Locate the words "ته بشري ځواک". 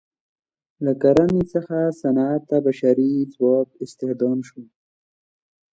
2.49-3.67